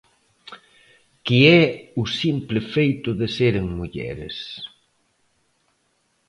Que 1.25 1.37
é 1.61 1.63
o 2.01 2.03
simple 2.21 2.59
feito 2.73 3.09
de 3.19 3.27
seren 3.37 3.65
mulleres? 3.79 4.37